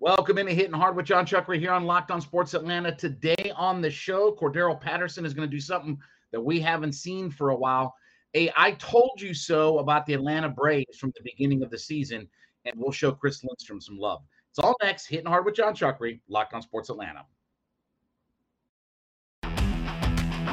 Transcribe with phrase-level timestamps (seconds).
[0.00, 2.94] Welcome into Hitting Hard with Jon Chuckery here on Locked On Sports Atlanta.
[2.94, 5.98] Today on the show, Cordarrelle Patterson is going to do something
[6.30, 7.96] that we haven't seen for a while.
[8.34, 12.28] A I told you so about the Atlanta Braves from the beginning of the season,
[12.64, 14.22] and we'll show Chris Lindstrom some love.
[14.50, 15.06] It's all next.
[15.06, 17.24] Hitting Hard with Jon Chuckery, Locked On Sports Atlanta.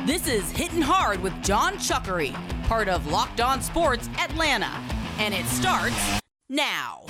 [0.07, 4.71] This is Hitting Hard with Jon Chuckery, part of Locked On Sports Atlanta,
[5.19, 7.05] and it starts now.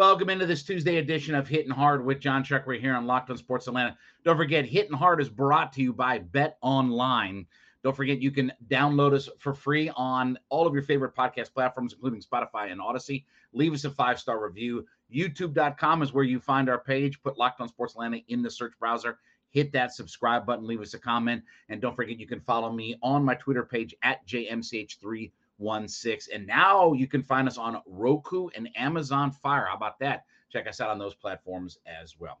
[0.00, 3.36] Welcome into this Tuesday edition of Hitting Hard with Jon Chuckery here on Locked On
[3.36, 3.98] Sports Atlanta.
[4.24, 7.44] Don't forget, Hitting Hard is brought to you by Bet Online.
[7.84, 11.92] Don't forget, you can download us for free on all of your favorite podcast platforms,
[11.92, 13.26] including Spotify and Audacy.
[13.52, 14.86] Leave us a five star review.
[15.14, 17.22] YouTube.com is where you find our page.
[17.22, 19.18] Put Locked On Sports Atlanta in the search browser.
[19.50, 21.42] Hit that subscribe button, leave us a comment.
[21.68, 26.28] And don't forget, you can follow me on my Twitter page at JMCH3 one six.
[26.28, 29.66] And now you can find us on Roku and Amazon Fire.
[29.68, 30.24] How about that?
[30.50, 32.40] Check us out on those platforms as well.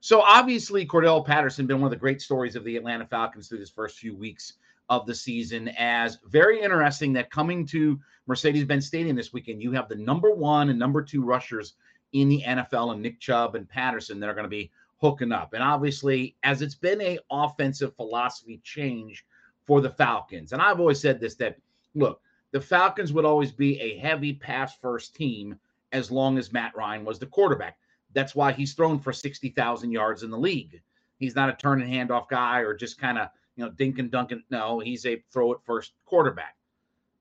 [0.00, 3.58] So obviously, Cordarrelle Patterson been one of the great stories of the Atlanta Falcons through
[3.58, 4.54] this first few weeks
[4.88, 5.68] of the season.
[5.78, 10.68] As very interesting that coming to Mercedes-Benz Stadium this weekend, you have the number one
[10.68, 11.74] and number two rushers
[12.12, 15.54] in the NFL, and Nick Chubb and Patterson that are going to be hooking up.
[15.54, 19.24] And obviously, as it's been a offensive philosophy change
[19.66, 21.58] for the Falcons, and I've always said this that
[21.94, 22.20] look,
[22.52, 25.58] the Falcons would always be a heavy pass first team
[25.92, 27.78] as long as Matt Ryan was the quarterback.
[28.12, 30.80] That's why he's thrown for 60,000 yards in the league.
[31.18, 34.10] He's not a turn and handoff guy or just kind of, you know, dink and
[34.10, 34.32] dunk.
[34.50, 36.56] No, he's a throw it first quarterback.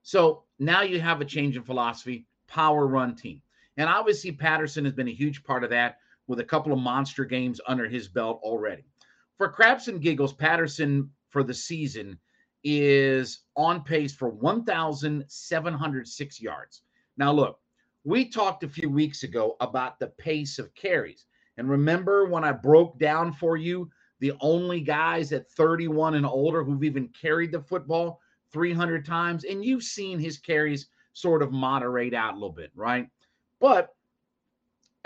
[0.04, 3.42] So now you have a change in philosophy, power run team.
[3.78, 5.98] And obviously, Patterson has been a huge part of that
[6.28, 8.84] with a couple of monster games under his belt already.
[9.38, 12.18] For craps and giggles, Patterson for the season
[12.66, 16.82] is on pace for 1,706 yards.
[17.16, 17.60] Now, look,
[18.04, 21.28] we talked a few weeks ago about the pace of carries.
[21.58, 23.90] And remember when I broke down for you
[24.20, 28.20] the only guys at 31 and older who've even carried the football
[28.52, 29.44] 300 times?
[29.44, 33.08] And you've seen his carries sort of moderate out a little bit, right?
[33.62, 33.96] But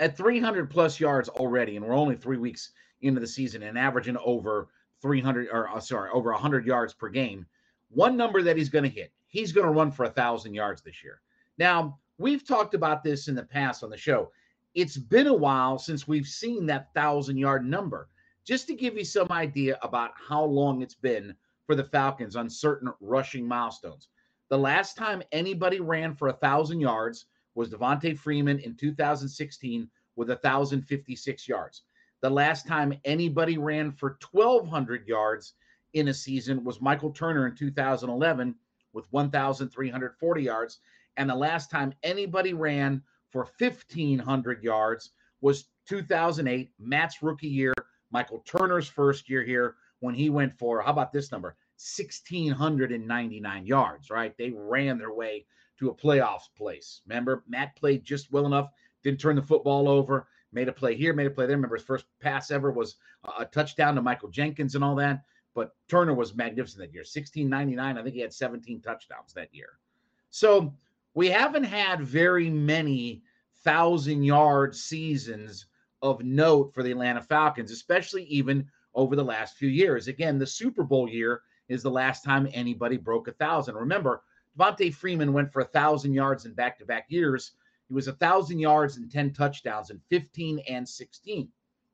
[0.00, 2.72] at 300 plus yards already, and we're only three weeks
[3.02, 4.68] into the season and averaging over
[5.00, 7.46] 300 or uh, sorry, over 100 yards per game.
[7.90, 10.82] One number that he's going to hit, he's going to run for a thousand yards
[10.82, 11.20] this year.
[11.58, 14.30] Now, we've talked about this in the past on the show.
[14.74, 18.08] It's been a while since we've seen that thousand yard number.
[18.44, 21.34] Just to give you some idea about how long it's been
[21.66, 24.08] for the Falcons on certain rushing milestones.
[24.48, 30.28] The last time anybody ran for a thousand yards was Devonta Freeman in 2016 with
[30.28, 31.82] 1,056 yards.
[32.22, 35.54] The last time anybody ran for 1,200 yards
[35.94, 38.54] in a season was Michael Turner in 2011
[38.92, 40.78] with 1,340 yards.
[41.16, 45.10] And the last time anybody ran for 1,500 yards
[45.40, 47.72] was 2008, Matt's rookie year,
[48.10, 51.56] Michael Turner's first year here when he went for, how about this number?
[51.96, 54.36] 1,699 yards, right?
[54.36, 55.46] They ran their way
[55.78, 57.00] to a playoffs place.
[57.06, 58.68] Remember, Matt played just well enough,
[59.02, 61.56] didn't turn the football over made a play here, made a play there.
[61.56, 62.96] Remember, his first pass ever was
[63.38, 65.22] a touchdown to Michael Jenkins and all that.
[65.54, 67.02] But Turner was magnificent that year.
[67.02, 67.98] 1699.
[67.98, 69.78] I think he had 17 touchdowns that year.
[70.30, 70.74] So
[71.14, 73.22] we haven't had very many
[73.62, 75.66] thousand yard seasons
[76.02, 80.08] of note for the Atlanta Falcons, especially even over the last few years.
[80.08, 83.74] Again, the Super Bowl year is the last time anybody broke a thousand.
[83.74, 84.22] Remember,
[84.58, 87.52] Devonta Freeman went for a thousand yards in back to back years
[87.90, 91.48] he was a thousand yards and 10 touchdowns in 15 and 16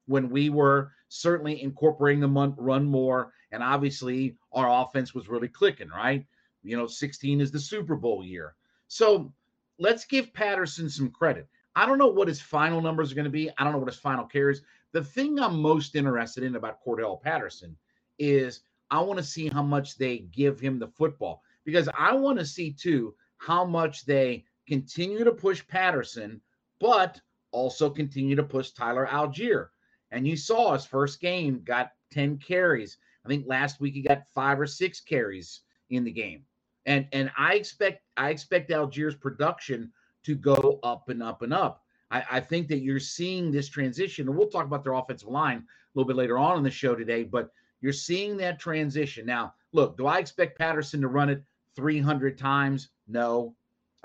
[0.05, 3.33] when we were certainly incorporating the run more.
[3.51, 6.27] And obviously, our offense was really clicking, right?
[6.63, 8.57] You know, 16 is the Super Bowl year.
[8.89, 9.33] So
[9.79, 11.49] let's give Patterson some credit.
[11.75, 13.49] I don't know what his final numbers are going to be.
[13.57, 14.61] I don't know what his final carries.
[14.93, 17.75] The thing I'm most interested in about Cordarrelle Patterson
[18.19, 18.61] is
[18.91, 22.45] I want to see how much they give him the football because I want to
[22.45, 26.41] see too how much they continue to push Patterson,
[26.81, 27.21] but
[27.53, 29.69] also continue to push Tyler Allgeier.
[30.11, 32.99] And you saw his first game got 10 carries.
[33.25, 36.45] I think last week he got five or six carries in the game.
[36.87, 39.93] And and I expect I expect Allgeier's production
[40.23, 41.83] to go up and up and up.
[42.11, 45.59] I, I think that you're seeing this transition, and we'll talk about their offensive line
[45.59, 45.65] a
[45.95, 49.27] little bit later on in the show today, but you're seeing that transition.
[49.27, 51.43] Now, look, do I expect Patterson to run it
[51.75, 52.91] 300 times?
[53.09, 53.55] No.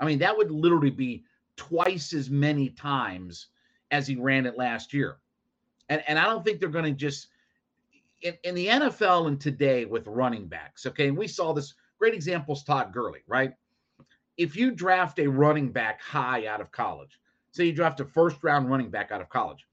[0.02, 1.22] I mean, that would literally be
[1.56, 3.46] twice as many times
[3.92, 5.18] as he ran it last year.
[5.88, 7.28] And, and I don't think they're going to just
[8.20, 10.86] in, in the NFL and today with running backs.
[10.86, 11.06] Okay.
[11.06, 13.52] And we saw this great example is Todd Gurley, right?
[14.36, 17.20] If you draft a running back high out of college,
[17.52, 19.64] say you draft a first round running back out of college,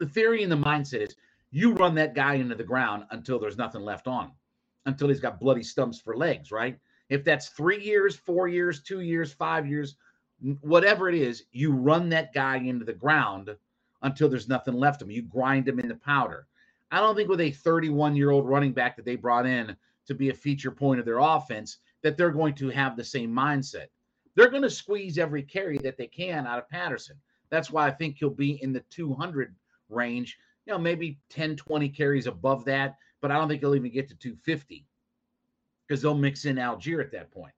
[0.00, 1.16] the theory and the mindset is
[1.50, 4.30] you run that guy into the ground until there's nothing left on,
[4.86, 6.78] until he's got bloody stumps for legs, right?
[7.08, 9.96] If that's three years, four years, two years, five years,
[10.60, 13.56] whatever it is, you run that guy into the ground
[14.02, 15.12] until there's nothing left of him.
[15.12, 16.46] You grind him into powder.
[16.90, 19.76] I don't think with a 31 year old running back that they brought in
[20.06, 23.32] to be a feature point of their offense that they're going to have the same
[23.32, 23.86] mindset.
[24.34, 27.16] They're going to squeeze every carry that they can out of Patterson.
[27.50, 29.54] That's why I think he'll be in the 200
[29.88, 33.90] range, you know, maybe 10, 20 carries above that, but I don't think he'll even
[33.90, 34.86] get to 250
[35.88, 37.52] because they'll mix in Allgeier at that point.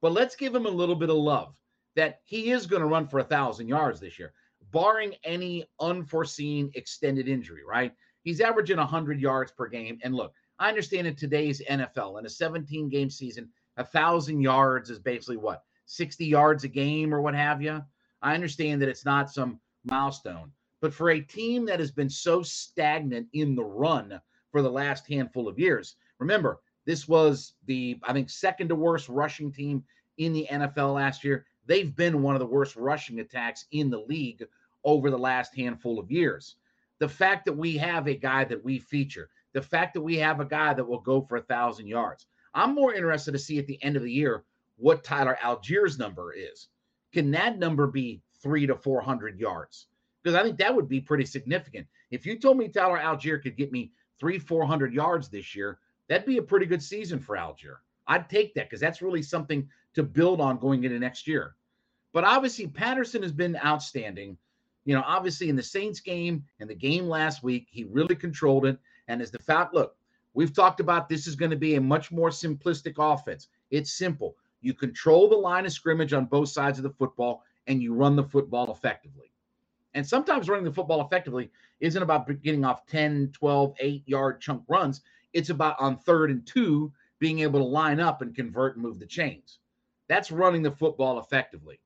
[0.00, 1.54] But let's give him a little bit of love
[1.94, 4.32] that he is going to run for a thousand yards this year,
[4.72, 7.92] barring any unforeseen extended injury, right?
[8.22, 9.98] He's averaging 100 yards per game.
[10.02, 14.90] And look, I understand in today's NFL, in a 17 game season, a thousand yards
[14.90, 17.82] is basically what 60 yards a game or what have you.
[18.22, 20.50] I understand that it's not some milestone,
[20.80, 24.20] but for a team that has been so stagnant in the run
[24.50, 29.08] for the last handful of years, remember, this was the, I think, second to worst
[29.08, 29.84] rushing team
[30.18, 31.44] in the NFL last year.
[31.66, 34.46] They've been one of the worst rushing attacks in the league
[34.84, 36.56] over the last handful of years.
[36.98, 40.40] The fact that we have a guy that we feature, the fact that we have
[40.40, 42.26] a guy that will go for a thousand yards.
[42.54, 44.44] I'm more interested to see at the end of the year
[44.76, 46.68] what Tyler Allgeier's number is.
[47.12, 49.86] Can that number be three to 400 yards?
[50.22, 51.86] Because I think that would be pretty significant.
[52.10, 56.26] If you told me Tyler Allgeier could get me three, 400 yards this year, that'd
[56.26, 57.78] be a pretty good season for Allgeier.
[58.06, 61.56] I'd take that because that's really something to build on going into next year.
[62.12, 64.38] But obviously, Patterson has been outstanding.
[64.84, 68.66] You know, obviously in the Saints game and the game last week, he really controlled
[68.66, 68.78] it.
[69.08, 69.96] And as the fact, look,
[70.32, 73.48] we've talked about this is going to be a much more simplistic offense.
[73.70, 74.36] It's simple.
[74.60, 78.16] You control the line of scrimmage on both sides of the football and you run
[78.16, 79.32] the football effectively.
[79.94, 81.50] And sometimes running the football effectively
[81.80, 85.02] isn't about getting off 10, 12, 8 yard chunk runs.
[85.36, 88.98] It's about on third and two being able to line up and convert and move
[88.98, 89.58] the chains.
[90.08, 91.78] That's running the football effectively.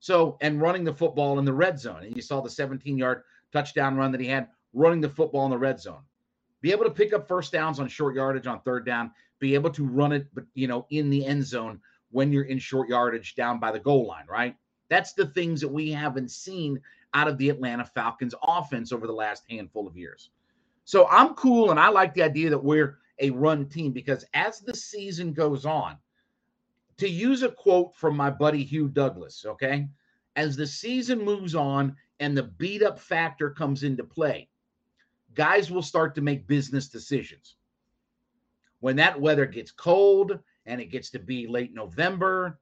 [0.00, 2.02] So, and running the football in the red zone.
[2.02, 3.22] And you saw the 17 yard
[3.52, 6.02] touchdown run that he had running the football in the red zone.
[6.60, 9.70] Be able to pick up first downs on short yardage on third down, be able
[9.70, 11.80] to run it, but you know, in the end zone
[12.10, 14.56] when you're in short yardage down by the goal line, right?
[14.90, 16.80] That's the things that we haven't seen
[17.14, 20.30] out of the Atlanta Falcons offense over the last handful of years.
[20.84, 24.60] So I'm cool and I like the idea that we're a run team because as
[24.60, 25.96] the season goes on,
[26.98, 29.88] to use a quote from my buddy Hugh Douglas, okay,
[30.36, 34.48] as the season moves on and the beat up factor comes into play,
[35.34, 37.56] guys will start to make business decisions.
[38.80, 42.60] When that weather gets cold and it gets to be late November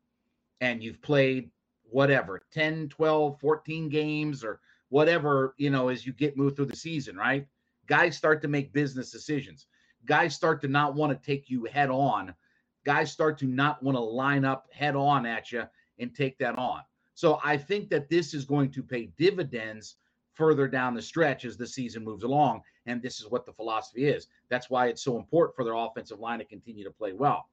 [0.61, 1.51] and you've played
[1.91, 6.77] whatever 10, 12, 14 games or whatever, you know, as you get moved through the
[6.77, 7.47] season, right?
[7.93, 9.67] Guys start to make business decisions.
[10.07, 12.35] Guys start to not want to take you head on.
[12.87, 15.65] Guys start to not want to line up head on at you
[15.99, 16.81] and take that on.
[17.13, 19.97] So I think that this is going to pay dividends
[20.33, 22.63] further down the stretch as the season moves along.
[22.87, 24.27] And this is what the philosophy is.
[24.49, 27.51] That's why it's so important for their offensive line to continue to play well.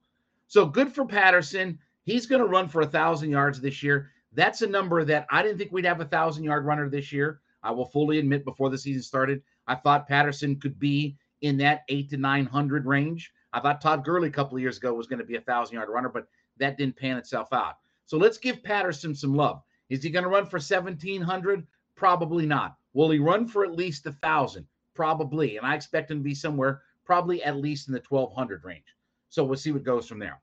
[0.48, 1.78] So good for Patterson.
[2.04, 4.10] He's going to run for a thousand yards this year.
[4.32, 7.42] That's a number that I didn't think we'd have a thousand yard runner this year.
[7.62, 11.84] I will fully admit before the season started, I thought Patterson could be in that
[11.88, 13.32] eight to 900 range.
[13.52, 15.74] I thought Todd Gurley a couple of years ago was going to be a thousand
[15.74, 17.78] yard runner, but that didn't pan itself out.
[18.06, 19.62] So let's give Patterson some love.
[19.88, 21.66] Is he going to run for 1700?
[21.96, 22.76] Probably not.
[22.92, 24.66] Will he run for at least a thousand?
[24.94, 25.56] Probably.
[25.56, 28.84] And I expect him to be somewhere probably at least in the 1200 range.
[29.30, 30.40] So we'll see what goes from there.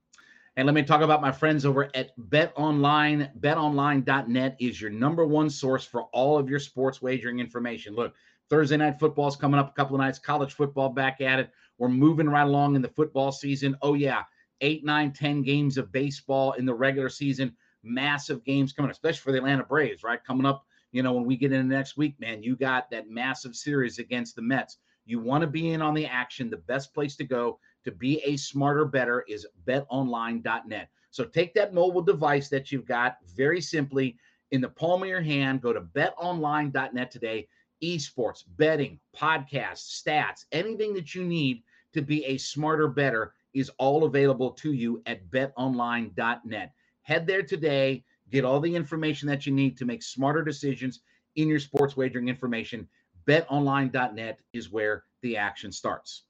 [0.58, 3.30] And let me talk about my friends over at BetOnline.
[3.40, 7.94] BetOnline.net is your number one source for all of your sports wagering information.
[7.94, 8.16] Look,
[8.50, 11.52] Thursday night football is coming up a couple of nights, college football back at it.
[11.78, 13.78] We're moving right along in the football season.
[13.84, 14.24] Oh, yeah.
[14.62, 17.56] eight, nine, ten games of baseball in the regular season.
[17.84, 20.24] Massive games coming, especially for the Atlanta Braves, right?
[20.24, 23.56] Coming up, you know, when we get into next week, man, you got that massive
[23.56, 24.78] series against the Mets.
[25.06, 26.50] You want to be in on the action.
[26.50, 30.90] The best place to go to be a smarter, better is betonline.net.
[31.12, 34.18] So take that mobile device that you've got very simply
[34.52, 35.62] in the palm of your hand.
[35.62, 37.48] Go to betonline.net today.
[37.84, 44.04] Esports, betting, podcasts, stats, anything that you need to be a smarter, better is all
[44.04, 46.74] available to you at betonline.net.
[47.02, 51.02] Head there today, get all the information that you need to make smarter decisions
[51.36, 52.88] in your sports wagering information.
[53.28, 56.24] BetOnline.net is where the action starts.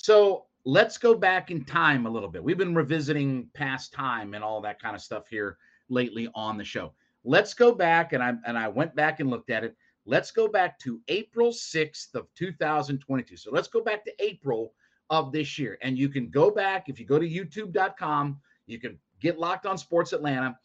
[0.00, 2.42] So let's go back in time a little bit.
[2.42, 6.64] We've been revisiting past time and all that kind of stuff here lately on the
[6.64, 6.92] show.
[7.24, 9.76] Let's go back and I and I went back and looked at it.
[10.06, 13.36] Let's go back to April 6th of 2022.
[13.36, 14.72] So let's go back to April
[15.10, 15.78] of this year.
[15.82, 19.76] And you can go back if you go to youtube.com, you can get locked on
[19.76, 20.56] Sports Atlanta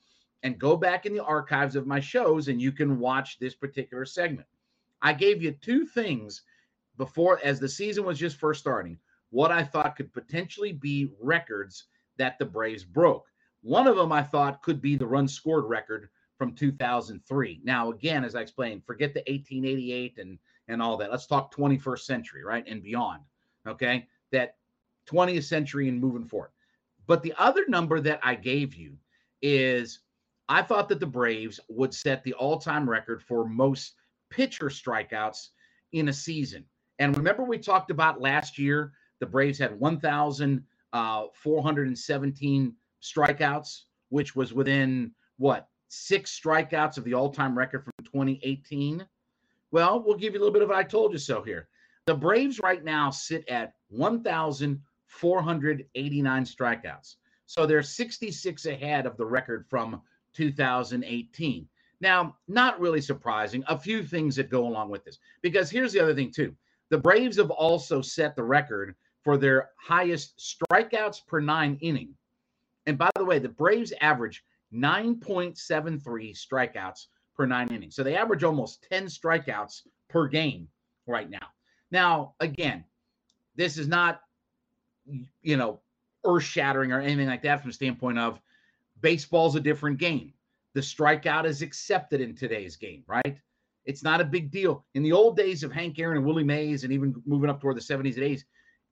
[0.43, 4.05] and go back in the archives of my shows and you can watch this particular
[4.05, 4.47] segment.
[5.01, 6.43] I gave you two things
[6.97, 8.99] before as the season was just first starting,
[9.33, 11.85] what I thought could potentially be records
[12.17, 13.25] that the Braves broke.
[13.63, 17.61] One of them I thought could be the run scored record from 2003.
[17.63, 20.37] Now, again, as I explained, forget the 1888 and
[20.67, 21.09] and all that.
[21.09, 23.23] Let's talk 21st century, right, and beyond.
[23.67, 24.57] Okay, that
[25.09, 26.51] 20th century and moving forward.
[27.07, 28.97] But the other number that I gave you
[29.41, 30.01] is
[30.47, 33.95] I thought that the Braves would set the all-time record for most
[34.29, 35.49] pitcher strikeouts
[35.91, 36.65] in a season.
[36.99, 38.93] And remember, we talked about last year,
[39.23, 41.27] the Braves had 1,417 uh,
[43.01, 49.07] strikeouts, which was within what six strikeouts of the all-time record from 2018.
[49.71, 51.69] Well, we'll give you a little bit of I told you so here.
[52.05, 57.15] The Braves right now sit at 1,489 strikeouts.
[57.45, 60.01] So they're 66 ahead of the record from
[60.33, 61.69] 2018.
[62.01, 63.63] Now, not really surprising.
[63.69, 65.19] A few things that go along with this.
[65.41, 66.53] Because here's the other thing, too.
[66.89, 72.13] The Braves have also set the record for their highest strikeouts per nine inning.
[72.85, 76.01] And by the way, the Braves average 9.73
[76.35, 77.95] strikeouts per nine innings.
[77.95, 80.67] So they average almost 10 strikeouts per game
[81.07, 81.47] right now.
[81.91, 82.83] Now, again,
[83.55, 84.21] this is not,
[85.41, 85.79] you know,
[86.25, 88.39] earth shattering or anything like that from the standpoint of
[89.01, 90.33] baseball's a different game.
[90.73, 93.37] The strikeout is accepted in today's game, right?
[93.85, 94.85] It's not a big deal.
[94.95, 97.75] In the old days of Hank Aaron and Willie Mays, and even moving up toward
[97.75, 98.43] the 70s and 80s,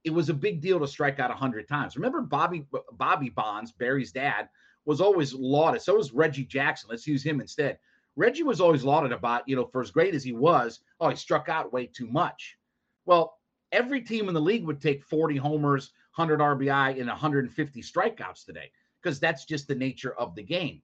[0.03, 1.96] it was a big deal to strike out 100 times.
[1.96, 4.50] Remember Bobby Bobby Bonds, Barry's dad,
[4.86, 5.81] was always lauded.
[5.81, 6.89] So was Reggie Jackson.
[6.89, 7.77] Let's use him instead.
[8.15, 11.15] Reggie was always lauded about, you know, for as great as he was, oh, he
[11.15, 12.58] struck out way too much.
[13.05, 13.38] Well,
[13.72, 18.72] every team in the league would take 40 homers, 100 RBI, and 150 strikeouts today
[19.01, 20.81] because that's just the nature of the game.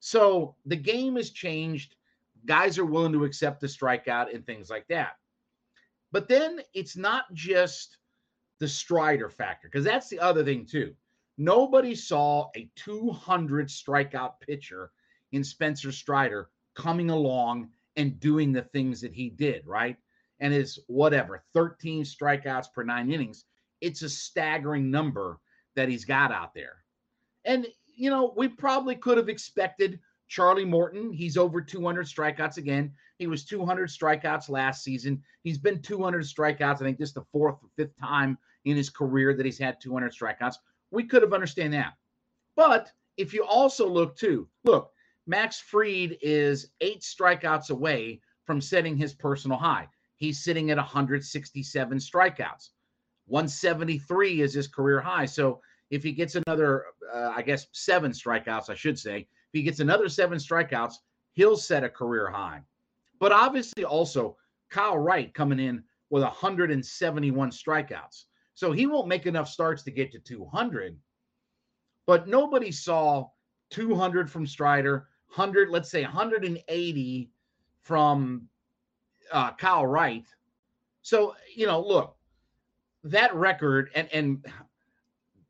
[0.00, 1.96] So the game has changed.
[2.46, 5.16] Guys are willing to accept the strikeout and things like that.
[6.12, 7.98] But then it's not just
[8.62, 10.94] the Strider factor, because that's the other thing, too.
[11.36, 14.92] Nobody saw a 200 strikeout pitcher
[15.32, 19.96] in Spencer Strider coming along and doing the things that he did, right?
[20.42, 23.44] and is whatever 13 strikeouts per nine innings.
[23.80, 25.38] It's a staggering number
[25.76, 26.84] that he's got out there.
[27.44, 30.00] And, you know, we probably could have expected
[30.32, 31.12] Charlie Morton.
[31.12, 32.90] He's over 200 strikeouts again.
[33.18, 35.22] He was 200 strikeouts last season.
[35.44, 36.76] He's been 200 strikeouts.
[36.76, 39.78] I think this is the fourth or fifth time in his career that he's had
[39.78, 40.54] 200 strikeouts.
[40.90, 41.92] We could have understand that.
[42.56, 44.90] But if you also look too, look,
[45.26, 49.86] Max Fried is eight strikeouts away from setting his personal high.
[50.16, 52.70] He's sitting at 167 strikeouts.
[53.26, 55.26] 173 is his career high.
[55.26, 55.60] So
[55.90, 59.80] if he gets another, uh, I guess, seven strikeouts, I should say, if he gets
[59.80, 60.94] another seven strikeouts,
[61.32, 62.62] he'll set a career high.
[63.20, 64.38] But obviously, also,
[64.70, 68.24] Kyle Wright coming in with 171 strikeouts.
[68.54, 70.98] So he won't make enough starts to get to 200.
[72.06, 73.28] But nobody saw
[73.70, 77.30] 200 from Strider, 100, let's say 180
[77.82, 78.48] from
[79.30, 80.24] uh, Kyle Wright.
[81.02, 82.16] So you know, look,
[83.04, 84.46] that record and and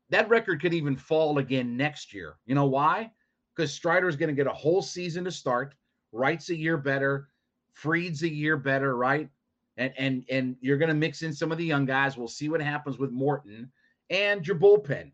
[0.09, 2.35] that record could even fall again next year.
[2.45, 3.11] You know why?
[3.55, 5.75] Because Strider's going to get a whole season to start.
[6.11, 7.29] Wright's a year better.
[7.73, 9.29] Fried's a year better, right?
[9.77, 12.17] And and and you're going to mix in some of the young guys.
[12.17, 13.71] We'll see what happens with Morton
[14.09, 15.11] and your bullpen.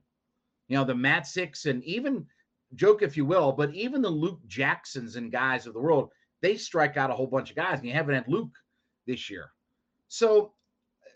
[0.67, 2.25] You know, the Matzeks and even
[2.75, 6.55] joke if you will, but even the Luke Jacksons and guys of the world, they
[6.55, 8.55] strike out a whole bunch of guys, and you haven't had Luke
[9.07, 9.51] this year.
[10.07, 10.53] So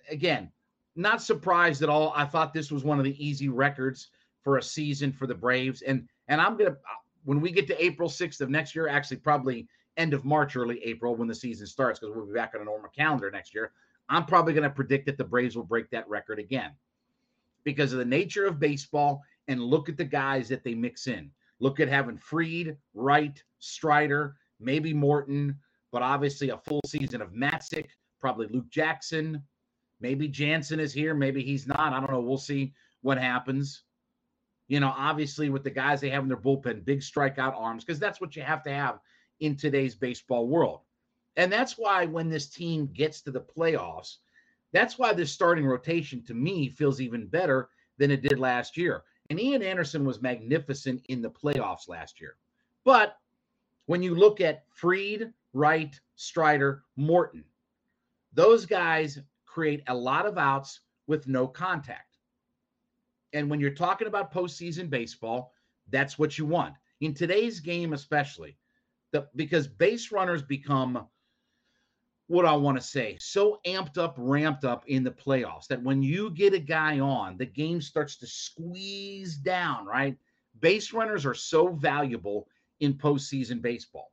[0.10, 0.52] again,
[0.96, 2.14] not surprised at all.
[2.16, 4.10] I thought this was one of the easy records
[4.44, 5.82] for a season for the Braves.
[5.82, 6.78] And and I'm gonna
[7.24, 10.84] when we get to April 6th of next year, actually probably end of March, early
[10.84, 13.72] April when the season starts, because we'll be back on a normal calendar next year.
[14.10, 16.72] I'm probably going to predict that the Braves will break that record again
[17.64, 19.22] because of the nature of baseball.
[19.50, 21.30] And look at the guys that they mix in.
[21.60, 25.58] Look at having Fried, Wright, Strider, maybe Morton,
[25.92, 27.88] but obviously a full season of Matzek,
[28.22, 29.44] probably Luke Jackson.
[30.00, 31.14] Maybe Jansen is here.
[31.14, 31.94] Maybe he's not.
[31.94, 32.22] I don't know.
[32.22, 33.84] We'll see what happens.
[34.68, 38.00] You know, obviously with the guys they have in their bullpen, big strikeout arms, because
[38.00, 39.00] that's what you have to have
[39.40, 40.82] in today's baseball world.
[41.36, 44.18] And that's why when this team gets to the playoffs,
[44.72, 49.04] that's why this starting rotation to me feels even better than it did last year.
[49.30, 52.36] And Ian Anderson was magnificent in the playoffs last year.
[52.84, 53.18] But
[53.86, 57.44] when you look at Fried, Wright, Strider, Morton,
[58.34, 62.13] those guys create a lot of outs with no contact.
[63.34, 65.52] And when you're talking about postseason baseball,
[65.90, 66.76] that's what you want.
[67.02, 68.56] In today's game, especially,
[69.12, 71.08] the, because base runners become
[72.28, 76.02] what I want to say so amped up, ramped up in the playoffs that when
[76.02, 80.18] you get a guy on, the game starts to squeeze down, right?
[80.60, 82.48] Base runners are so valuable
[82.80, 84.12] in postseason baseball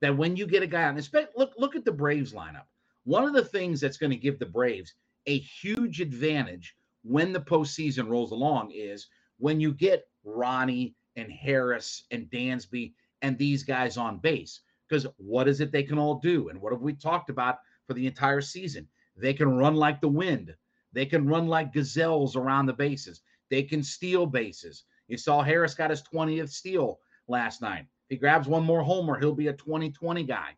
[0.00, 1.00] that when you get a guy on,
[1.36, 2.66] look, look at the Braves lineup.
[3.04, 4.94] One of the things that's going to give the Braves
[5.26, 12.04] a huge advantage when the postseason rolls along is when you get Ronnie and Harris
[12.10, 12.92] and Dansby
[13.22, 14.60] and these guys on base.
[14.88, 16.48] Because what is it they can all do?
[16.48, 18.86] And what have we talked about for the entire season?
[19.16, 20.54] They can run like the wind.
[20.92, 23.22] They can run like gazelles around the bases.
[23.50, 24.84] They can steal bases.
[25.08, 27.86] You saw Harris got his 20th steal last night.
[28.08, 30.50] If he grabs one more homer, he'll be a 2020 guy.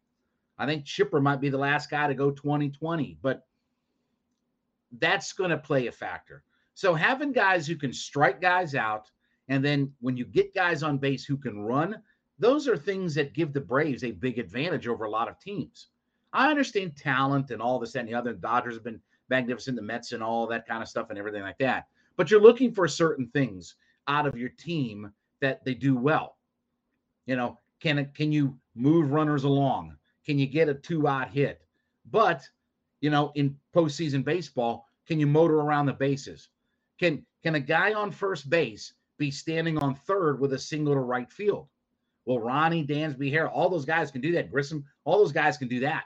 [0.59, 3.47] I think Chipper might be the last guy to go 2020, but
[4.99, 6.43] that's going to play a factor.
[6.75, 9.11] So having guys who can strike guys out,
[9.49, 12.01] and then when you get guys on base who can run,
[12.39, 15.89] those are things that give the Braves a big advantage over a lot of teams.
[16.33, 18.33] I understand talent and all this and the other.
[18.33, 21.43] The Dodgers have been magnificent, the Mets and all that kind of stuff and everything
[21.43, 21.87] like that.
[22.17, 23.77] But you're looking for certain things
[24.09, 26.37] out of your team that they do well.
[27.27, 29.97] You know, can can you move runners along?
[30.27, 31.63] Can you get a two out hit?
[32.11, 32.49] But
[33.05, 36.49] you know, in postseason baseball, can you motor around the bases?
[36.99, 41.01] Can can a guy on first base be standing on third with a single to
[41.01, 41.69] right field?
[42.25, 44.51] Well, Ronnie, Dansby, Hare, all those guys can do that.
[44.51, 46.05] Grissom, all those guys can do that.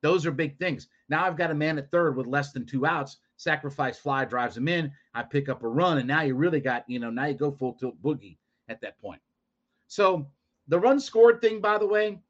[0.00, 0.86] Those are big things.
[1.08, 3.16] Now I've got a man at third with less than two outs.
[3.36, 4.92] Sacrifice fly drives him in.
[5.12, 7.50] I pick up a run, and now you really got, you know, now you go
[7.50, 8.36] full tilt boogie
[8.68, 9.20] at that point.
[9.88, 10.28] So
[10.68, 12.20] the run scored thing, by the way,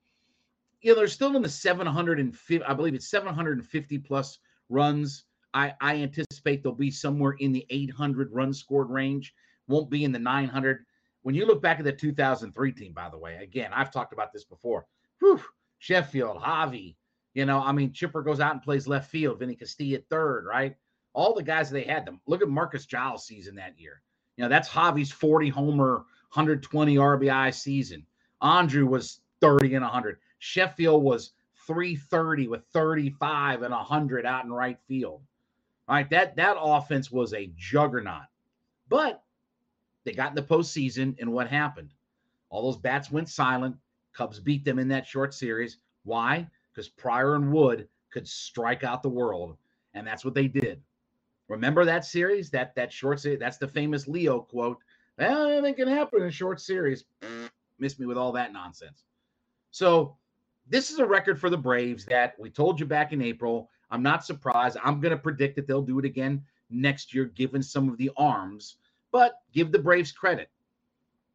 [0.80, 5.24] you know, they're still in the 750, I believe it's 750 plus runs.
[5.54, 9.34] I, I anticipate they'll be somewhere in the 800 run scored range.
[9.68, 10.84] Won't be in the 900.
[11.22, 14.32] When you look back at the 2003 team, by the way, again, I've talked about
[14.32, 14.86] this before.
[15.20, 15.42] Whew,
[15.78, 16.94] Sheffield, Javy,
[17.34, 20.76] you know, I mean, Chipper goes out and plays left field, Vinny Castilla third, right?
[21.12, 22.20] All the guys they had them.
[22.26, 24.02] Look at Marcus Giles' season that year.
[24.36, 28.06] You know, that's Javy's 40 homer, 120 RBI season.
[28.42, 30.18] Andrew was 30 and 100.
[30.38, 31.32] Sheffield was
[31.66, 35.22] 330 with 35 and 100 out in right field.
[35.88, 38.26] All right, that that offense was a juggernaut.
[38.88, 39.22] But
[40.04, 41.90] they got in the postseason, and what happened?
[42.50, 43.76] All those bats went silent.
[44.12, 45.78] Cubs beat them in that short series.
[46.04, 46.48] Why?
[46.72, 49.56] Because Prior and Wood could strike out the world,
[49.94, 50.80] and that's what they did.
[51.48, 52.50] Remember that series?
[52.50, 53.38] That that short series?
[53.38, 54.78] That's the famous Leo quote.
[55.18, 57.04] Well, anything can happen in a short series.
[57.78, 59.04] Miss me with all that nonsense.
[59.70, 60.16] So
[60.68, 63.70] this is a record for the Braves that we told you back in April.
[63.90, 64.76] I'm not surprised.
[64.82, 68.10] I'm going to predict that they'll do it again next year, given some of the
[68.16, 68.76] arms
[69.16, 70.50] but give the Braves credit.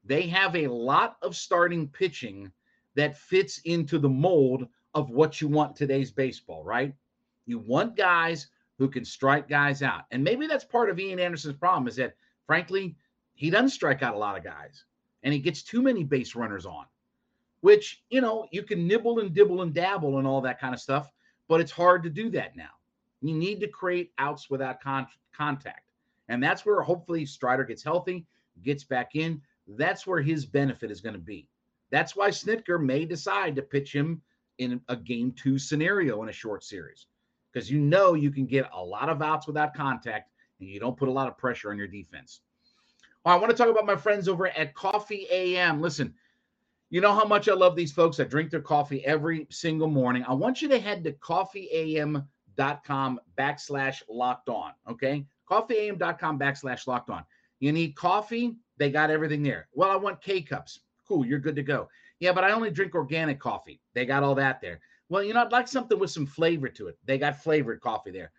[0.04, 2.52] They have a lot of starting pitching
[2.96, 6.94] that fits into the mold of what you want today's baseball, right?
[7.48, 10.04] You want guys who can strike guys out.
[10.12, 12.16] And maybe that's part of Ian Anderson's problem is that,
[12.46, 12.96] frankly,
[13.34, 14.84] he doesn't strike out a lot of guys
[15.24, 16.86] and he gets too many base runners on,
[17.62, 20.82] which, you know, you can nibble and dibble and dabble and all that kind of
[20.82, 21.12] stuff,
[21.48, 22.70] but it's hard to do that now.
[23.22, 25.92] You need to create outs without con- contact.
[26.28, 28.26] And that's where hopefully Strider gets healthy,
[28.64, 29.42] gets back in.
[29.68, 31.48] That's where his benefit is going to be.
[31.92, 34.22] That's why Snitker may decide to pitch him
[34.58, 37.08] in a game two scenario in a short series
[37.52, 40.98] because you know you can get a lot of outs without contact and you don't
[40.98, 42.42] put a lot of pressure on your defense.
[43.26, 45.82] I want to talk about my friends over at Coffee AM.
[45.82, 46.14] Listen,
[46.92, 48.20] you know how much I love these folks.
[48.20, 50.24] I drink their coffee every single morning.
[50.28, 52.28] I want you to head to coffeeam.com
[52.58, 54.72] coffeeam.com backslash locked on.
[54.90, 55.26] Okay.
[55.50, 57.24] Coffeeam.com backslash locked on.
[57.60, 59.68] You need coffee, they got everything there.
[59.74, 60.80] Well, I want K cups.
[61.08, 61.90] Cool, you're good to go.
[62.20, 63.82] Yeah, but I only drink organic coffee.
[63.94, 64.80] They got all that there.
[65.10, 66.98] Well, you know, I'd like something with some flavor to it.
[67.06, 68.32] They got flavored coffee there.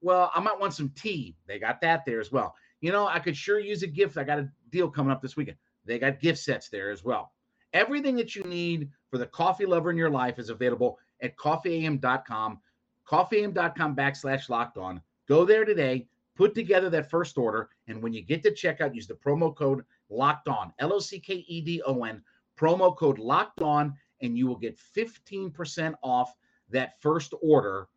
[0.00, 1.36] Well, I might want some tea.
[1.46, 2.54] They got that there as well.
[2.80, 4.16] You know, I could sure use a gift.
[4.16, 5.58] I got a deal coming up this weekend.
[5.84, 7.32] They got gift sets there as well.
[7.72, 12.60] Everything that you need for the coffee lover in your life is available at coffeeam.com,
[13.06, 15.00] coffeeam.com backslash locked on.
[15.28, 16.06] Go there today,
[16.36, 19.84] put together that first order, and when you get to checkout, use the promo code
[20.08, 22.22] locked on, L O C K E D O N,
[22.58, 26.34] promo code locked on, and you will get 15% off
[26.70, 27.88] that first order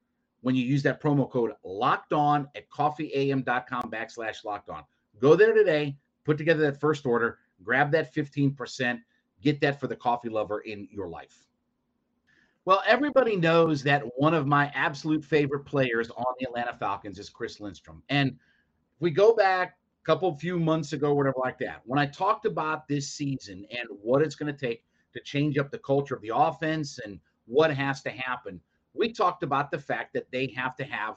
[0.42, 4.84] when you use that promo code locked on at coffeeam.com backslash locked on.
[5.20, 9.00] Go there today, put together that first order, grab that 15%,
[9.44, 11.48] get that for the coffee lover in your life.
[12.66, 17.30] Well, everybody knows that one of my absolute favorite players on the Atlanta Falcons is
[17.30, 18.02] Chris Lindstrom.
[18.08, 22.06] And if we go back a couple few months ago, whatever like that, when I
[22.06, 26.16] talked about this season and what it's going to take to change up the culture
[26.16, 28.62] of the offense and what has to happen,
[28.94, 31.16] we talked about the fact that they have to have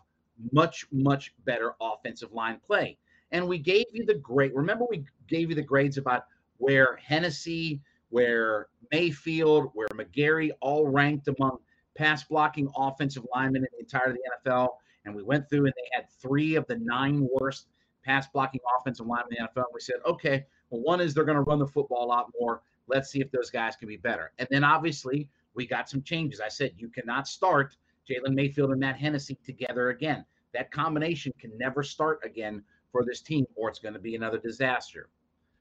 [0.51, 2.99] much, much better offensive line play.
[3.31, 6.25] And we gave you the great, remember, we gave you the grades about
[6.59, 7.81] where Hennessy,
[8.17, 11.59] where Mayfield, where McGary all ranked among
[11.95, 14.69] pass blocking offensive linemen in the entire of the NFL.
[15.05, 17.67] And we went through and they had three of the nine worst
[18.07, 19.67] pass blocking offensive linemen in the NFL.
[19.75, 22.63] We said, okay, well, one is they're going to run the football a lot more.
[22.87, 24.33] Let's see if those guys can be better.
[24.39, 26.41] And then obviously we got some changes.
[26.41, 27.77] I said you cannot start
[28.09, 30.25] Jalen Mayfield and Matt Hennessy together again.
[30.55, 34.39] That combination can never start again for this team, or it's going to be another
[34.39, 35.11] disaster.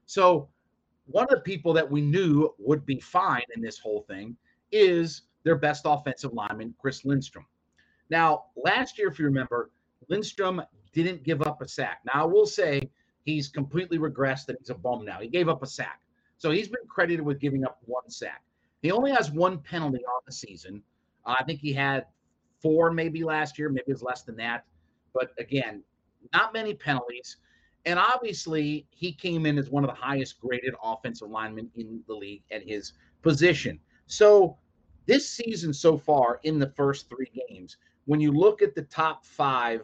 [0.06, 0.48] So,
[1.08, 4.36] one of the people that we knew would be fine in this whole thing
[4.72, 7.46] is their best offensive lineman, Chris Lindstrom.
[8.10, 9.72] Now, last year, if you remember,
[10.10, 10.62] Lindstrom
[10.94, 12.00] didn't give up a sack.
[12.06, 12.90] Now, I will say
[13.24, 15.20] he's completely regressed and he's a bum now.
[15.20, 16.02] He gave up a sack.
[16.38, 18.44] So he's been credited with giving up one sack.
[18.82, 20.82] He only has one penalty on the season.
[21.26, 22.06] Uh, I think he had
[22.62, 24.66] four maybe last year, maybe it's less than that.
[25.14, 25.84] But again,
[26.34, 27.38] not many penalties.
[27.86, 32.16] And obviously, he came in as one of the highest graded offensive linemen in the
[32.16, 33.80] league at his position.
[34.08, 34.58] So,
[35.06, 39.24] this season so far, in the first three games, when you look at the top
[39.24, 39.84] five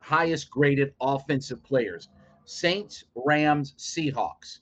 [0.00, 2.08] highest graded offensive players
[2.44, 4.60] Saints, Rams, Seahawks,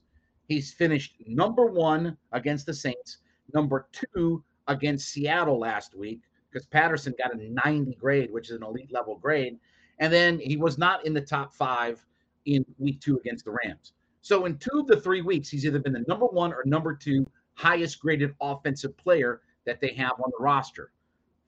[0.49, 3.19] he's finished number one against the Saints,
[3.55, 8.65] number two against Seattle last week, because Patterson got a 90 grade, which is an
[8.65, 9.59] elite level grade.
[9.99, 12.05] And then he was not in the top five
[12.47, 13.93] in week two against the Rams.
[14.23, 16.95] So in two of the three weeks, he's either been the number one or number
[16.95, 20.91] two highest graded offensive player that they have on the roster.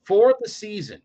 [0.04, 1.00] For the season,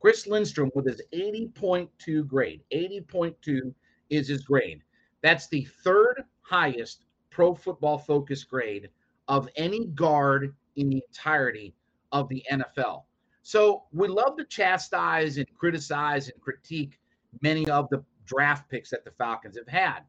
[0.00, 3.74] Chris Lindstrom with his 80.2 grade, 80.2
[4.10, 4.82] is his grade.
[5.22, 8.88] That's the third highest pro football focus grade
[9.26, 11.74] of any guard in the entirety
[12.12, 13.02] of the NFL.
[13.42, 16.98] So we love to chastise and criticize and critique
[17.42, 20.00] many of the draft picks that the Falcons have had.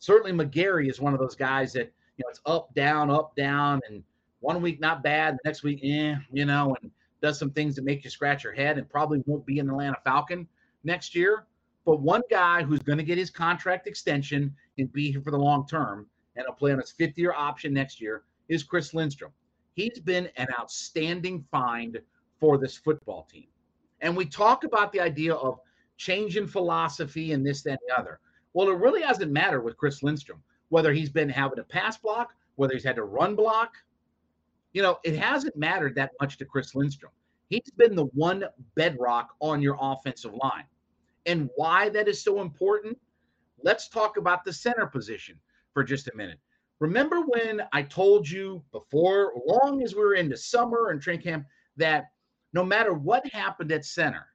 [0.00, 3.80] Certainly, McGary is one of those guys that you know it's up, down, up, down,
[3.88, 4.02] and
[4.40, 7.84] one week not bad, the next week, eh, you know, and does some things that
[7.84, 10.46] make you scratch your head, and probably won't be an Atlanta Falcon
[10.84, 11.46] next year.
[11.84, 15.38] But one guy who's going to get his contract extension and be here for the
[15.38, 19.32] long term, and he'll play on his fifth year option next year, is Chris Lindstrom.
[19.74, 21.98] He's been an outstanding find
[22.38, 23.46] for this football team.
[24.00, 25.60] And we talk about the idea of
[25.98, 28.20] changing philosophy and this, that, and the other.
[28.54, 32.34] Well, it really hasn't mattered with Chris Lindstrom, whether he's been having a pass block,
[32.56, 33.74] whether he's had to run block.
[34.72, 37.12] You know, it hasn't mattered that much to Chris Lindstrom.
[37.50, 40.64] He's been the one bedrock on your offensive line.
[41.26, 42.98] And why that is so important,
[43.62, 45.38] let's talk about the center position
[45.72, 46.38] for just a minute.
[46.80, 51.46] Remember when I told you before, long as we were into summer and training camp,
[51.76, 52.10] that
[52.52, 54.26] no matter what happened at center,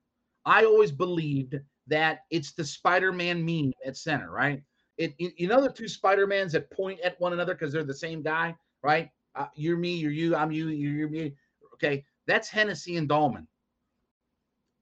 [0.46, 1.56] I always believed
[1.88, 4.62] that it's the Spider-Man meme at center, right?
[4.98, 8.22] It you know the two Spider-Mans that point at one another because they're the same
[8.22, 9.10] guy, right?
[9.36, 11.34] Uh, you're me, you're you, I'm you, you're, you're me.
[11.74, 13.48] Okay, that's Hennessy and Dalman.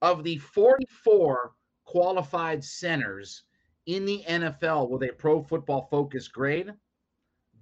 [0.01, 1.53] Of the 44
[1.85, 3.43] qualified centers
[3.85, 6.71] in the NFL with a pro football focus grade,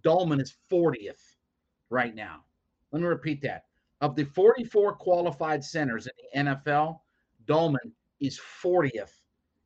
[0.03, 1.35] Dalman is 40th
[1.89, 2.43] right now.
[2.91, 3.63] Let me repeat that.
[4.01, 6.99] Of the 44 qualified centers in the NFL,
[7.49, 9.11] Dalman is 40th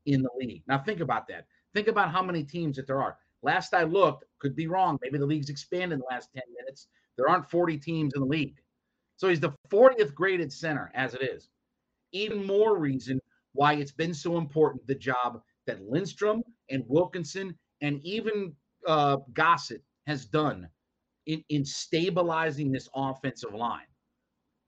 [0.06, 0.64] in the league.
[0.68, 1.46] Now think about that.
[1.74, 3.18] Think about how many teams that there are.
[3.42, 4.98] Last I looked, could be wrong.
[5.02, 6.88] Maybe the league's expanded in the last 10 minutes.
[7.18, 8.58] There aren't 40 teams in the league.
[9.18, 11.50] So he's the 40th graded center as it is.
[12.12, 13.20] Even more reason
[13.54, 18.54] why it's been so important the job that Lindstrom and Wilkinson and even
[18.88, 20.68] uh, Gossett has done
[21.26, 23.88] in, in stabilizing this offensive line.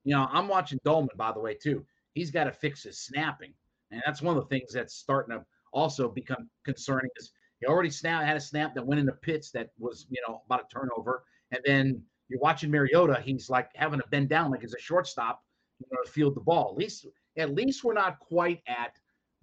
[0.04, 1.86] You know, I'm watching Dalman, by the way, too.
[2.16, 3.54] He's got to fix his snapping.
[3.92, 7.92] And that's one of the things that's starting to also become concerning is he already
[7.92, 11.24] snap had a snap that went into Pitts that was, you know, about a turnover.
[11.52, 15.44] And then you're watching Mariota, he's like having to bend down like he's a shortstop,
[15.80, 16.72] you know, to field the ball.
[16.72, 17.06] At least,
[17.38, 18.98] at least we're not quite at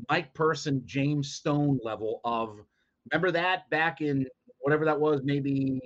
[0.09, 2.59] Mike Person, James Stone level of
[3.11, 4.27] remember that back in
[4.61, 5.81] whatever that was, maybe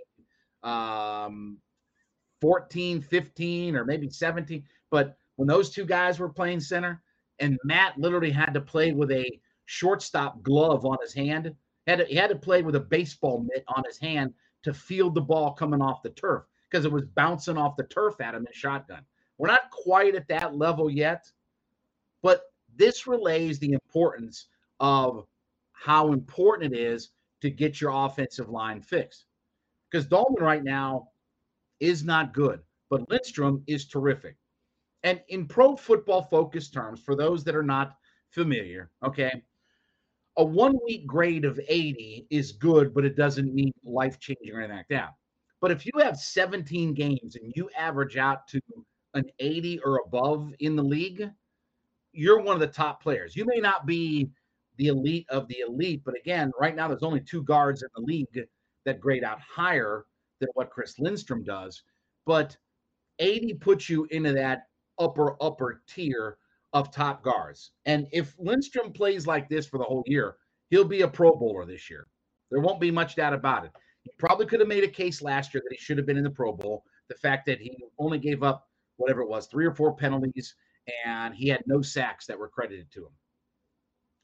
[0.63, 1.59] um
[2.41, 4.63] 14, 15, or maybe 17.
[4.91, 7.03] But when those two guys were playing center,
[7.39, 11.55] and Matt literally had to play with a shortstop glove on his hand,
[11.87, 15.15] had to, he had to play with a baseball mitt on his hand to field
[15.15, 18.47] the ball coming off the turf because it was bouncing off the turf at him
[18.47, 19.03] in shotgun.
[19.39, 21.31] We're not quite at that level yet,
[22.23, 22.45] but
[22.75, 24.47] this relays the importance
[24.81, 25.27] of
[25.73, 27.11] how important it is
[27.43, 29.27] to get your offensive line fixed.
[29.91, 31.11] Because Dalman right now
[31.81, 34.37] is not good, but Lindstrom is terrific.
[35.07, 37.97] And in pro football focus terms, for those that are not
[38.31, 39.41] familiar, okay,
[40.37, 44.59] a one week grade of 80 is good, but it doesn't mean life changing or
[44.59, 45.11] anything like that.
[45.61, 48.61] But if you have 17 games and you average out to
[49.15, 51.31] an 80 or above in the league,
[52.11, 53.37] you're one of the top players.
[53.37, 54.29] You may not be
[54.77, 58.03] the elite of the elite, but again, right now there's only two guards in the
[58.03, 58.49] league
[58.85, 60.05] that grade out higher
[60.41, 61.85] than what Chris Lindstrom does.
[62.27, 62.57] But
[63.21, 64.65] 80 puts you into that
[64.99, 66.39] upper, upper tier
[66.73, 67.73] of top guards.
[67.85, 70.37] And if Lindstrom plays like this for the whole year,
[70.71, 72.07] he'll be a Pro Bowler this year.
[72.51, 73.73] There won't be much doubt about it.
[74.03, 76.25] He probably could have made a case last year that he should have been in
[76.25, 76.85] the Pro Bowl.
[77.09, 80.55] The fact that he only gave up whatever it was, three or four penalties,
[81.05, 83.13] and he had no sacks that were credited to him.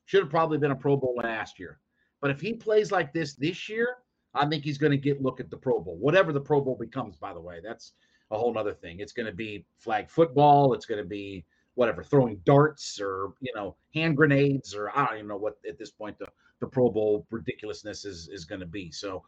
[0.06, 1.80] Should have probably been a Pro Bowl last year.
[2.20, 3.96] But if he plays like this this year,
[4.34, 6.76] I think he's going to get look at the Pro Bowl, whatever the Pro Bowl
[6.78, 7.16] becomes.
[7.16, 7.92] By the way, that's
[8.32, 8.98] a whole other thing.
[8.98, 10.74] It's going to be flag football.
[10.74, 15.16] It's going to be whatever, throwing darts or you know hand grenades or I don't
[15.16, 16.26] even know what at this point the
[16.60, 18.90] the Pro Bowl ridiculousness is is going to be.
[18.90, 19.22] So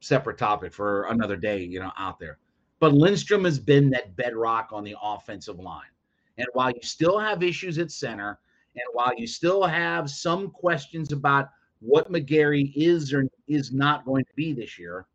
[0.00, 2.38] separate topic for another day, you know, out there.
[2.80, 5.88] But Lindstrom has been that bedrock on the offensive line.
[6.36, 8.38] And while you still have issues at center,
[8.74, 11.48] and while you still have some questions about
[11.80, 15.06] what McGary is or is not going to be this year,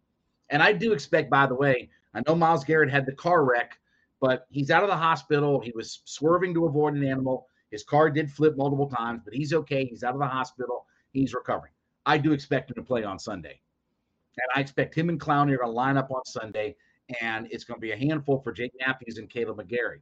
[0.50, 3.78] and I do expect, by the way, I know Myles Garrett had the car wreck,
[4.20, 5.60] but he's out of the hospital.
[5.60, 7.48] He was swerving to avoid an animal.
[7.72, 9.86] His car did flip multiple times, but he's okay.
[9.86, 10.86] He's out of the hospital.
[11.12, 11.74] He's recovering.
[12.06, 13.62] I do expect him to play on Sunday.
[14.38, 16.76] And I expect him and Clowney are going to line up on Sunday,
[17.22, 20.00] and it's going to be a handful for Jake Matthews and Kaleb McGary.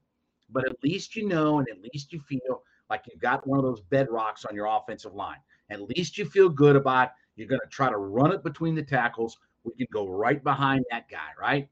[0.50, 3.66] But at least you know, and at least you feel like you've got one of
[3.66, 5.40] those bedrocks on your offensive line.
[5.70, 8.84] At least you feel good about you're going to try to run it between the
[8.84, 9.38] tackles.
[9.64, 11.68] We can go right behind that guy, right?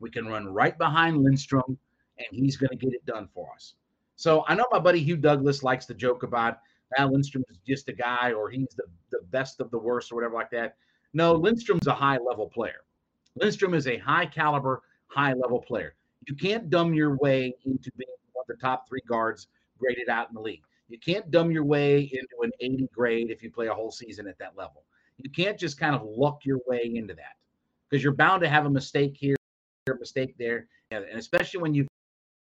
[0.00, 1.78] We can run right behind Lindstrom,
[2.18, 3.74] and he's going to get it done for us.
[4.16, 6.58] So I know my buddy Hugh Douglas likes to joke about
[6.98, 10.16] ah, Lindstrom is just a guy or he's the, the best of the worst or
[10.16, 10.76] whatever like that.
[11.12, 12.82] No, Lindstrom's a high level player.
[13.36, 15.94] Lindstrom is a high caliber, high level player.
[16.26, 20.28] You can't dumb your way into being one of the top three guards graded out
[20.28, 20.62] in the league.
[20.88, 24.26] You can't dumb your way into an 80 grade if you play a whole season
[24.26, 24.84] at that level.
[25.18, 27.36] You can't just kind of luck your way into that
[27.88, 29.36] because you're bound to have a mistake here,
[29.98, 31.88] mistake there, and especially when you've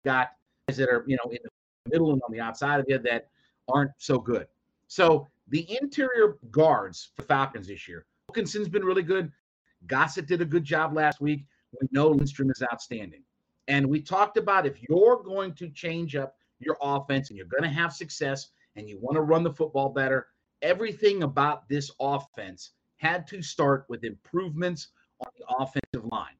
[0.05, 0.29] got
[0.67, 3.27] guys that are you know in the middle and on the outside of you that
[3.67, 4.47] aren't so good.
[4.87, 9.31] So the interior guards for Falcons this year, Wilkinson's been really good.
[9.85, 11.45] Gossett did a good job last week.
[11.79, 13.21] We know Lindstrom is outstanding.
[13.67, 17.63] And we talked about if you're going to change up your offense and you're going
[17.63, 20.27] to have success and you want to run the football better,
[20.61, 24.89] everything about this offense had to start with improvements
[25.25, 26.35] on the offensive line.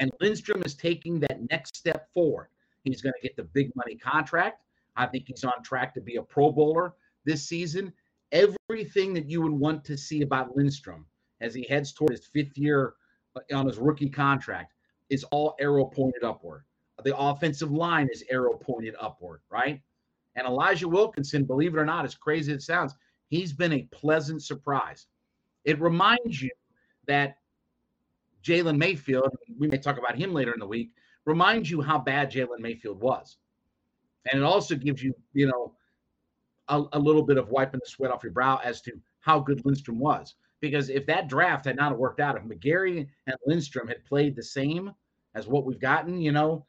[0.00, 2.48] And Lindstrom is taking that next step forward.
[2.84, 4.62] He's going to get the big money contract.
[4.96, 6.94] I think he's on track to be a Pro Bowler
[7.26, 7.92] this season.
[8.32, 11.04] Everything that you would want to see about Lindstrom
[11.42, 12.94] as he heads toward his fifth year
[13.36, 14.72] uh, on his rookie contract
[15.10, 16.64] is all arrow pointed upward.
[17.04, 19.80] The offensive line is arrow pointed upward, right?
[20.34, 22.94] And Elijah Wilkinson, believe it or not, as crazy as it sounds,
[23.28, 25.06] he's been a pleasant surprise.
[25.64, 26.50] It reminds you
[27.06, 27.36] that
[28.42, 30.92] Jalen Mayfield, we may talk about him later in the week,
[31.24, 33.36] reminds you how bad Jalen Mayfield was.
[34.30, 35.74] And it also gives you, you know,
[36.68, 39.64] a, a, little bit of wiping the sweat off your brow as to how good
[39.64, 40.34] Lindstrom was.
[40.60, 44.42] Because if that draft had not worked out, if McGary and Lindstrom had played the
[44.42, 44.92] same
[45.34, 46.66] as what we've gotten, you know,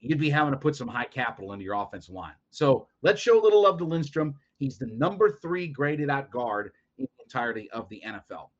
[0.00, 2.34] you'd be having to put some high capital into your offensive line.
[2.50, 4.34] So let's show a little love to Lindstrom.
[4.58, 8.50] He's the number three graded out guard in the entirety of the NFL.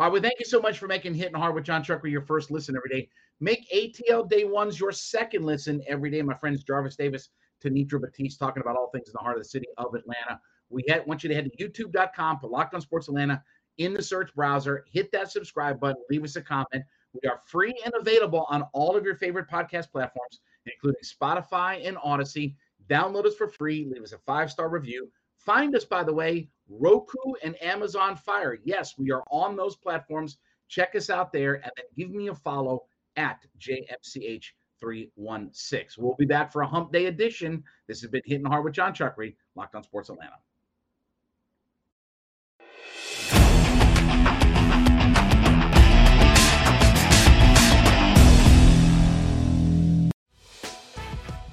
[0.00, 2.22] All right, well, thank you so much for making Hitting Hard with Jon Chuckery your
[2.22, 3.10] first listen every day.
[3.38, 6.22] Make ATL Day Ones your second listen every day.
[6.22, 7.28] My friends Jarvis Davis,
[7.62, 10.40] Tanitra Batiste talking about all things in the heart of the city of Atlanta.
[10.70, 13.42] We had, want you to head to youtube.com, put Locked on Sports Atlanta
[13.76, 16.82] in the search browser, hit that subscribe button, leave us a comment.
[17.12, 21.98] We are free and available on all of your favorite podcast platforms, including Spotify and
[21.98, 22.54] Audacy.
[22.88, 25.10] Download us for free, leave us a five star review.
[25.36, 28.58] Find us, by the way, Roku and Amazon Fire.
[28.64, 30.38] Yes, we are on those platforms.
[30.68, 32.84] Check us out there and then give me a follow
[33.16, 35.98] at JMCH316.
[35.98, 37.64] We'll be back for a hump day edition.
[37.88, 40.36] This has been Hitting Hard with Jon Chuckery, Locked on Sports Atlanta.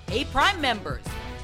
[0.09, 1.03] Hey, Prime members,